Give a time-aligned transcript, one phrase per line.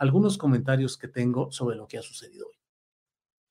[0.00, 2.56] algunos comentarios que tengo sobre lo que ha sucedido hoy.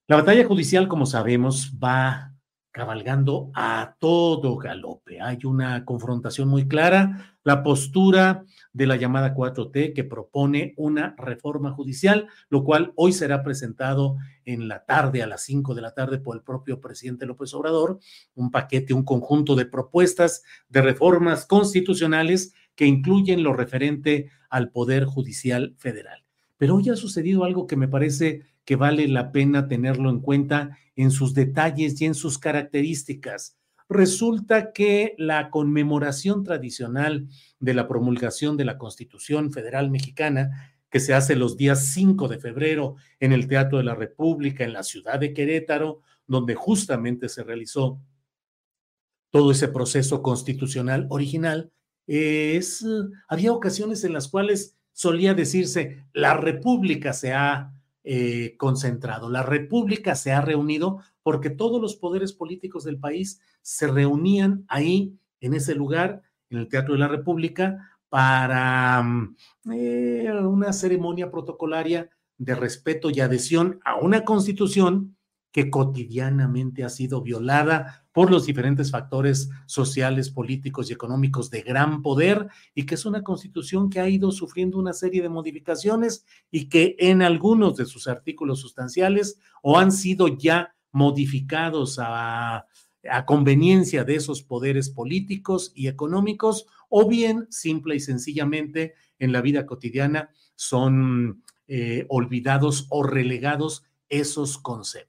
[0.07, 2.33] La batalla judicial, como sabemos, va
[2.71, 5.21] cabalgando a todo galope.
[5.21, 11.71] Hay una confrontación muy clara, la postura de la llamada 4T que propone una reforma
[11.71, 16.17] judicial, lo cual hoy será presentado en la tarde, a las 5 de la tarde,
[16.17, 17.99] por el propio presidente López Obrador,
[18.33, 25.05] un paquete, un conjunto de propuestas de reformas constitucionales que incluyen lo referente al Poder
[25.05, 26.28] Judicial Federal.
[26.59, 30.77] Pero hoy ha sucedido algo que me parece que vale la pena tenerlo en cuenta
[30.97, 33.57] en sus detalles y en sus características.
[33.87, 41.13] Resulta que la conmemoración tradicional de la promulgación de la Constitución Federal Mexicana, que se
[41.13, 45.17] hace los días 5 de febrero en el Teatro de la República, en la ciudad
[45.17, 48.01] de Querétaro, donde justamente se realizó
[49.29, 51.71] todo ese proceso constitucional original,
[52.05, 52.85] es,
[53.29, 57.71] había ocasiones en las cuales solía decirse, la República se ha
[58.03, 63.87] eh, concentrado, la República se ha reunido porque todos los poderes políticos del país se
[63.87, 69.35] reunían ahí, en ese lugar, en el Teatro de la República, para mm,
[69.71, 75.15] eh, una ceremonia protocolaria de respeto y adhesión a una constitución
[75.51, 82.01] que cotidianamente ha sido violada por los diferentes factores sociales, políticos y económicos de gran
[82.01, 86.69] poder y que es una constitución que ha ido sufriendo una serie de modificaciones y
[86.69, 92.65] que en algunos de sus artículos sustanciales o han sido ya modificados a,
[93.25, 99.65] conveniencia de esos poderes políticos y económicos o bien simple y sencillamente en la vida
[99.65, 105.08] cotidiana son eh, olvidados o relegados esos conceptos.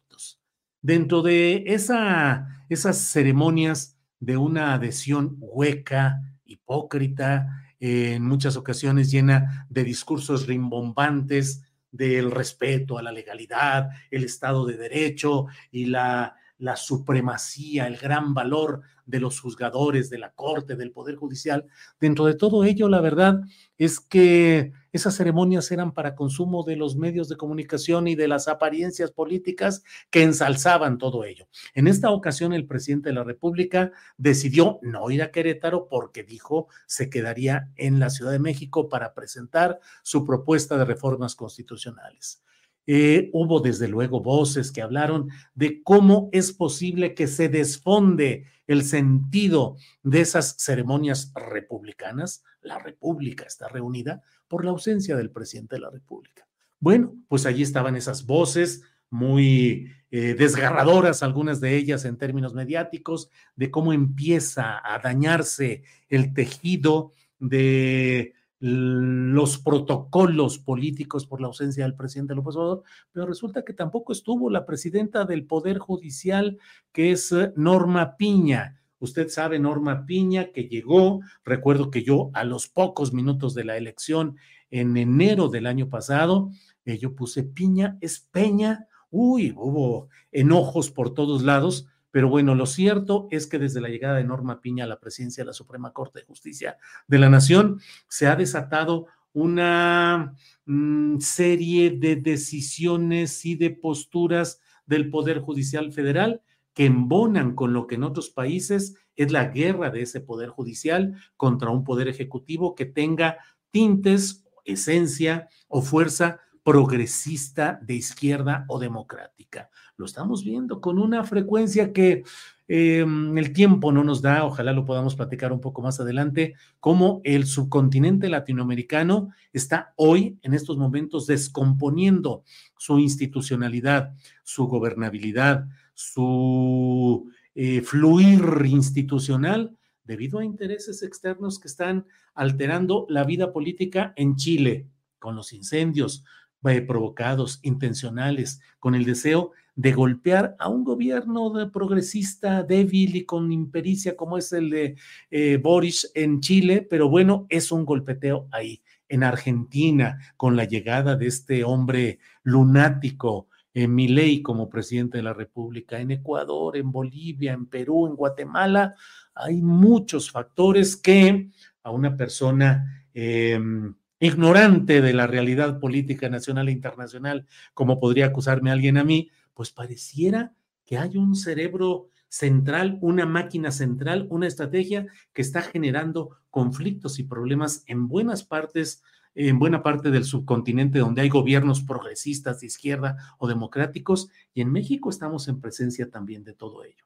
[0.83, 9.85] Dentro de esa, esas ceremonias de una adhesión hueca, hipócrita, en muchas ocasiones llena de
[9.85, 17.87] discursos rimbombantes del respeto a la legalidad, el Estado de Derecho y la, la supremacía,
[17.87, 21.67] el gran valor de los juzgadores, de la Corte, del Poder Judicial.
[21.99, 23.41] Dentro de todo ello, la verdad
[23.77, 28.47] es que esas ceremonias eran para consumo de los medios de comunicación y de las
[28.47, 31.49] apariencias políticas que ensalzaban todo ello.
[31.75, 36.69] En esta ocasión, el presidente de la República decidió no ir a Querétaro porque dijo
[36.87, 42.43] se quedaría en la Ciudad de México para presentar su propuesta de reformas constitucionales.
[42.93, 48.83] Eh, hubo desde luego voces que hablaron de cómo es posible que se desfonde el
[48.83, 52.43] sentido de esas ceremonias republicanas.
[52.63, 56.49] La República está reunida por la ausencia del presidente de la República.
[56.81, 63.31] Bueno, pues allí estaban esas voces muy eh, desgarradoras, algunas de ellas en términos mediáticos,
[63.55, 71.95] de cómo empieza a dañarse el tejido de los protocolos políticos por la ausencia del
[71.95, 76.59] presidente López Obrador, pero resulta que tampoco estuvo la presidenta del Poder Judicial,
[76.93, 78.79] que es eh, Norma Piña.
[78.99, 83.79] Usted sabe, Norma Piña, que llegó, recuerdo que yo a los pocos minutos de la
[83.79, 84.37] elección
[84.71, 86.51] en enero del año pasado,
[86.85, 92.67] eh, yo puse Piña, es Peña, uy, hubo enojos por todos lados, pero bueno, lo
[92.67, 95.93] cierto es que desde la llegada de Norma Piña a la presidencia de la Suprema
[95.93, 96.77] Corte de Justicia
[97.07, 100.35] de la Nación, se ha desatado una
[100.67, 106.43] mm, serie de decisiones y de posturas del Poder Judicial Federal
[106.75, 111.15] que embonan con lo que en otros países es la guerra de ese Poder Judicial
[111.37, 113.39] contra un Poder Ejecutivo que tenga
[113.71, 119.71] tintes, esencia o fuerza progresista de izquierda o democrática.
[119.97, 122.23] Lo estamos viendo con una frecuencia que
[122.69, 123.05] eh,
[123.37, 127.47] el tiempo no nos da, ojalá lo podamos platicar un poco más adelante, cómo el
[127.47, 132.45] subcontinente latinoamericano está hoy, en estos momentos, descomponiendo
[132.79, 134.15] su institucionalidad,
[134.45, 143.53] su gobernabilidad, su eh, fluir institucional debido a intereses externos que están alterando la vida
[143.53, 144.87] política en Chile,
[145.19, 146.25] con los incendios,
[146.63, 153.51] provocados, intencionales, con el deseo de golpear a un gobierno de progresista débil y con
[153.51, 154.97] impericia como es el de
[155.31, 158.83] eh, Boris en Chile, pero bueno, es un golpeteo ahí.
[159.09, 165.33] En Argentina, con la llegada de este hombre lunático, en Milei como presidente de la
[165.33, 168.95] República, en Ecuador, en Bolivia, en Perú, en Guatemala,
[169.35, 171.51] hay muchos factores que
[171.83, 178.71] a una persona em, ignorante de la realidad política nacional e internacional, como podría acusarme
[178.71, 185.07] alguien a mí, pues pareciera que hay un cerebro central, una máquina central, una estrategia
[185.33, 189.03] que está generando conflictos y problemas en buenas partes,
[189.35, 194.71] en buena parte del subcontinente donde hay gobiernos progresistas de izquierda o democráticos, y en
[194.71, 197.05] México estamos en presencia también de todo ello.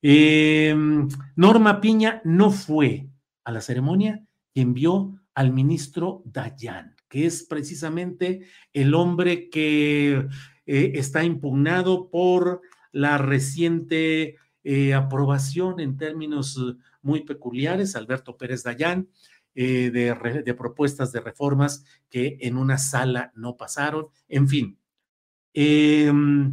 [0.00, 3.08] Em, Norma Piña no fue
[3.44, 4.24] a la ceremonia
[4.54, 10.26] y envió al ministro Dayan, que es precisamente el hombre que
[10.66, 18.64] eh, está impugnado por la reciente eh, aprobación en términos eh, muy peculiares, Alberto Pérez
[18.64, 19.10] Dayán,
[19.54, 19.90] de,
[20.44, 24.06] de, propuestas de reformas que en una sala no pasaron.
[24.28, 24.78] En fin,
[25.52, 26.52] em,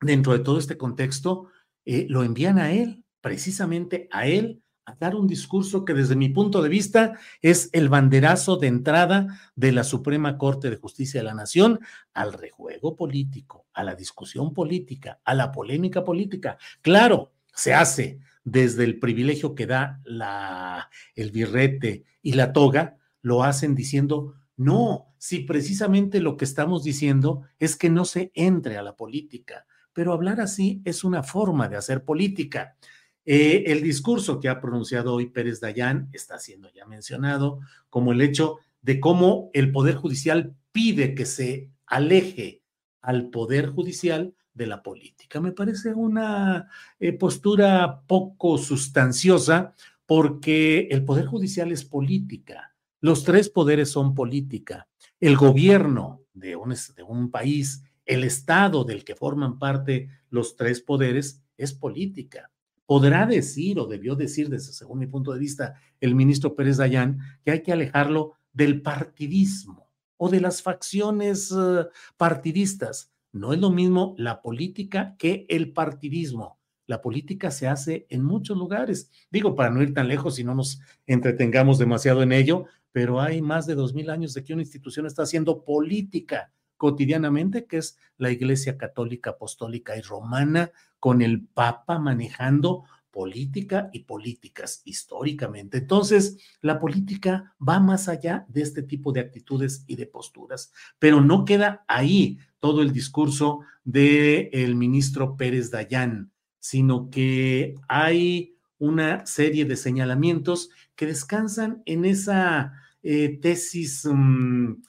[0.00, 1.48] dentro de todo este contexto,
[1.84, 6.62] lo envían a él, precisamente a él, a dar un discurso que desde mi punto
[6.62, 11.34] de vista es el banderazo de entrada de la Suprema Corte de Justicia de la
[11.34, 11.80] Nación
[12.14, 16.58] al rejuego político, a la discusión política, a la polémica política.
[16.80, 23.44] Claro, se hace desde el privilegio que da la, el birrete y la toga, lo
[23.44, 28.82] hacen diciendo, no, si precisamente lo que estamos diciendo es que no se entre a
[28.82, 32.76] la política, pero hablar así es una forma de hacer política.
[33.24, 38.20] Eh, el discurso que ha pronunciado hoy Pérez Dayán está siendo ya mencionado como el
[38.20, 42.62] hecho de cómo el Poder Judicial pide que se aleje
[43.00, 45.40] al Poder Judicial de la política.
[45.40, 49.72] Me parece una eh, postura poco sustanciosa
[50.04, 52.74] porque el Poder Judicial es política.
[53.00, 54.88] Los tres poderes son política.
[55.20, 60.80] El gobierno de un, de un país, el Estado del que forman parte los tres
[60.80, 62.50] poderes, es política
[62.86, 67.20] podrá decir o debió decir, desde según mi punto de vista, el ministro Pérez Dayán,
[67.44, 71.86] que hay que alejarlo del partidismo o de las facciones eh,
[72.16, 73.10] partidistas.
[73.32, 76.58] No es lo mismo la política que el partidismo.
[76.86, 79.10] La política se hace en muchos lugares.
[79.30, 83.40] Digo, para no ir tan lejos y no nos entretengamos demasiado en ello, pero hay
[83.40, 87.98] más de dos mil años de que una institución está haciendo política cotidianamente, que es
[88.18, 95.78] la Iglesia Católica Apostólica y Romana, con el Papa manejando política y políticas históricamente.
[95.78, 101.20] Entonces, la política va más allá de este tipo de actitudes y de posturas, pero
[101.20, 109.26] no queda ahí todo el discurso del el ministro Pérez Dayán, sino que hay una
[109.26, 114.82] serie de señalamientos que descansan en esa eh, tesis, mm,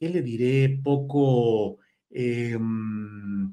[0.00, 0.80] ¿qué le diré?
[0.82, 1.78] Poco...
[2.10, 3.46] Mm,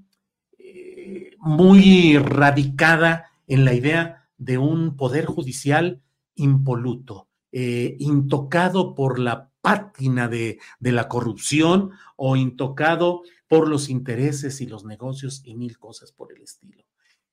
[0.58, 6.02] eh, muy radicada en la idea de un poder judicial
[6.34, 14.60] impoluto, eh, intocado por la pátina de, de, la corrupción o intocado por los intereses
[14.62, 16.84] y los negocios y mil cosas por el estilo.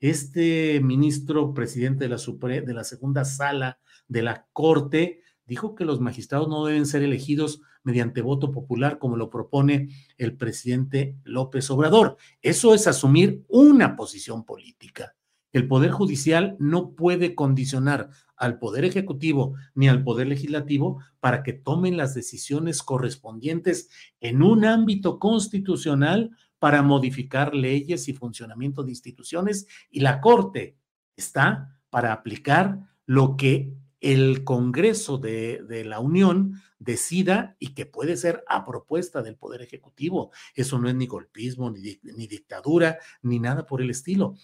[0.00, 3.78] Este ministro presidente de la, de la segunda sala
[4.08, 9.16] de la Corte dijo que los magistrados no deben ser elegidos mediante voto popular como
[9.16, 12.16] lo propone el presidente López Obrador.
[12.42, 15.14] Eso es asumir una posición política.
[15.52, 21.52] El Poder Judicial no puede condicionar al Poder Ejecutivo ni al Poder Legislativo para que
[21.52, 23.88] tomen las decisiones correspondientes
[24.20, 30.76] en un ámbito constitucional para modificar leyes y funcionamiento de instituciones y la Corte
[31.14, 33.72] está para aplicar lo que
[34.04, 40.30] el Congreso de, la Unión decida y que puede ser a propuesta del Poder Ejecutivo.
[40.54, 44.34] Eso no es ni golpismo, ni, dictadura, ni nada por el estilo.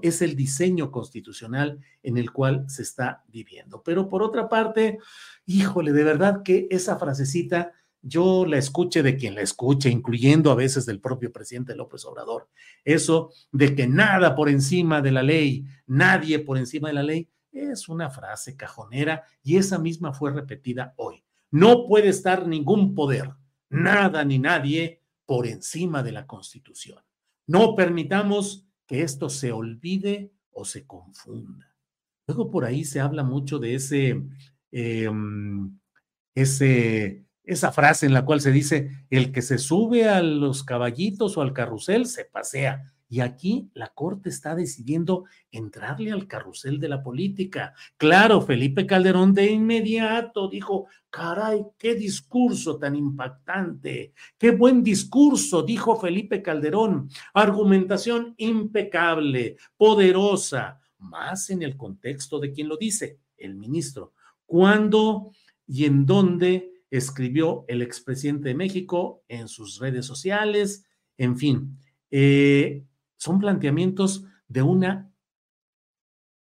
[0.00, 3.82] Es el diseño constitucional en el cual se está viviendo.
[3.82, 4.98] Pero por otra parte,
[5.44, 10.56] híjole, de verdad que esa frasecita yo la escuche de quien la escuche, incluyendo a
[10.56, 12.48] veces del propio presidente López Obrador.
[12.82, 17.28] Eso de que nada por encima de la ley, nadie por encima de la ley,
[17.52, 21.24] es una frase cajonera y esa misma fue repetida hoy.
[21.50, 23.30] No puede estar ningún poder,
[23.68, 26.98] nada ni nadie por encima de la Constitución.
[27.46, 31.74] No permitamos que esto se olvide o se confunda.
[32.26, 34.22] Luego por ahí se habla mucho de ese,
[34.70, 35.10] eh,
[36.34, 41.36] ese, esa frase en la cual se dice, el que se sube a los caballitos
[41.36, 42.92] o al carrusel se pasea.
[43.12, 47.74] Y aquí la Corte está decidiendo entrarle al carrusel de la política.
[47.98, 56.00] Claro, Felipe Calderón de inmediato dijo, caray, qué discurso tan impactante, qué buen discurso, dijo
[56.00, 57.10] Felipe Calderón.
[57.34, 64.14] Argumentación impecable, poderosa, más en el contexto de quien lo dice, el ministro.
[64.46, 65.32] ¿Cuándo
[65.66, 70.86] y en dónde escribió el expresidente de México en sus redes sociales?
[71.18, 71.76] En fin.
[72.10, 72.86] Eh,
[73.22, 75.12] son planteamientos de una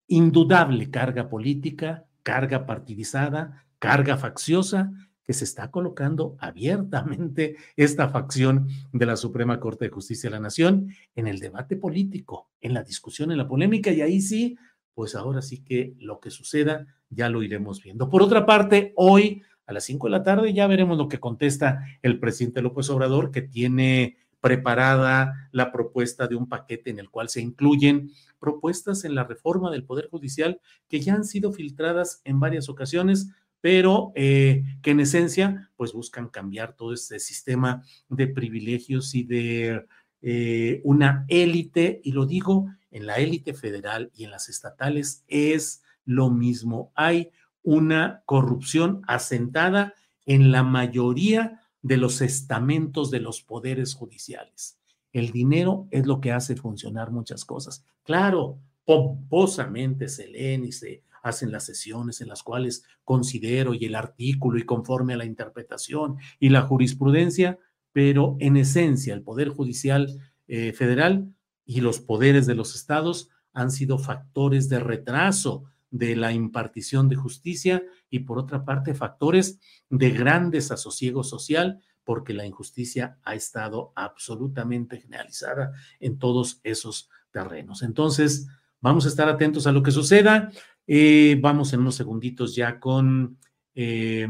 [0.08, 4.92] indudable carga política, carga partidizada, carga facciosa,
[5.24, 10.40] que se está colocando abiertamente esta facción de la Suprema Corte de Justicia de la
[10.40, 14.58] Nación en el debate político, en la discusión, en la polémica, y ahí sí,
[14.96, 18.10] pues ahora sí que lo que suceda ya lo iremos viendo.
[18.10, 21.86] Por otra parte, hoy a las cinco de la tarde ya veremos lo que contesta
[22.02, 27.30] el presidente López Obrador, que tiene preparada la propuesta de un paquete en el cual
[27.30, 32.40] se incluyen propuestas en la reforma del Poder Judicial que ya han sido filtradas en
[32.40, 39.16] varias ocasiones, pero eh, que en esencia pues buscan cambiar todo este sistema de privilegios
[39.16, 39.88] y de
[40.22, 45.82] eh, una élite, y lo digo, en la élite federal y en las estatales es
[46.06, 46.92] lo mismo.
[46.94, 47.32] Hay
[47.64, 49.96] una corrupción asentada
[50.28, 54.80] en la mayoría de los estamentos de los poderes judiciales.
[55.14, 57.86] El dinero es lo que hace funcionar muchas cosas.
[58.04, 63.94] Claro, pomposamente se leen y se hacen las sesiones en las cuales considero y el
[63.94, 67.60] artículo y conforme a la interpretación y la jurisprudencia,
[67.94, 71.36] pero en esencia el Poder Judicial eh, Federal
[71.68, 75.66] y los poderes de los estados han sido factores de retraso
[75.98, 79.60] de la impartición de justicia y por otra parte factores
[79.90, 85.72] de gran desasosiego social porque la injusticia ha estado absolutamente generalizada
[86.02, 87.82] en todos esos terrenos.
[87.82, 88.48] Entonces,
[88.82, 90.52] vamos a estar atentos a lo que suceda.
[90.86, 93.38] Eh, vamos en unos segunditos ya con
[93.74, 94.28] eh,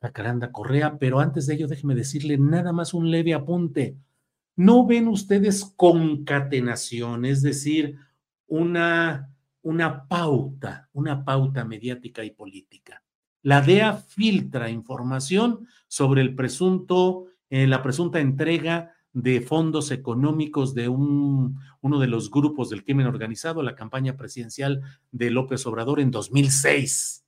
[0.00, 3.96] la Caranda Correa, pero antes de ello déjeme decirle nada más un leve apunte.
[4.56, 7.96] ¿No ven ustedes concatenación, es decir,
[8.46, 9.30] una
[9.62, 13.02] una pauta, una pauta mediática y política.
[13.42, 20.88] La DEA filtra información sobre el presunto, eh, la presunta entrega de fondos económicos de
[20.88, 26.10] un, uno de los grupos del crimen organizado, la campaña presidencial de López Obrador en
[26.10, 27.24] 2006.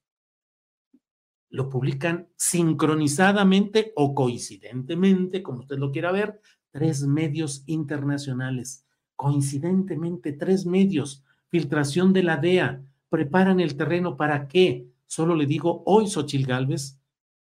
[1.54, 8.86] lo publican sincronizadamente o coincidentemente, como usted lo quiera ver, tres medios internacionales.
[9.16, 11.22] Coincidentemente, tres medios.
[11.52, 12.82] Filtración de la DEA.
[13.10, 14.88] Preparan el terreno para qué.
[15.06, 16.98] Solo le digo, hoy Xochil Gálvez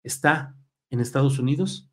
[0.01, 0.57] está
[0.89, 1.91] en Estados Unidos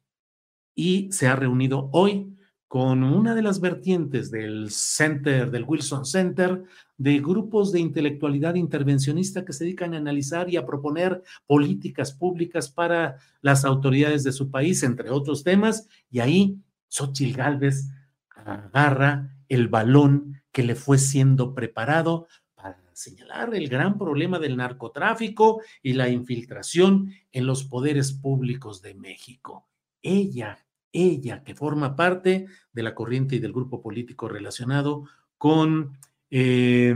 [0.74, 2.34] y se ha reunido hoy
[2.68, 6.64] con una de las vertientes del Center, del Wilson Center,
[6.96, 12.70] de grupos de intelectualidad intervencionista que se dedican a analizar y a proponer políticas públicas
[12.70, 16.56] para las autoridades de su país, entre otros temas, y ahí
[16.88, 17.90] Xochitl Gálvez
[18.34, 25.60] agarra el balón que le fue siendo preparado para señalar el gran problema del narcotráfico
[25.82, 29.68] y la infiltración en los poderes públicos de México.
[30.00, 35.04] Ella ella que forma parte de la corriente y del grupo político relacionado
[35.38, 35.98] con
[36.30, 36.94] eh,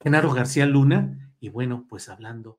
[0.00, 1.34] Genaro García Luna.
[1.40, 2.58] Y bueno, pues hablando.